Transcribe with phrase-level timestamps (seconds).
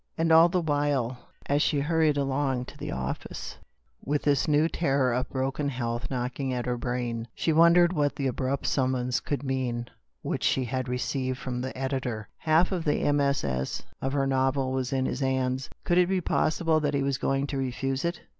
[0.17, 4.47] And all the while, as she hurried along to the office of IUustration8} with this
[4.47, 8.65] new terror of broken health knock ing at her brain, she wondered what the abrupt
[8.65, 9.87] summons could mean
[10.23, 12.27] which she had received from the editor.
[12.39, 13.83] Half of the MS.
[14.01, 15.69] of her novel was in his hands.
[15.83, 18.21] Could it be possible that he was going to refuse it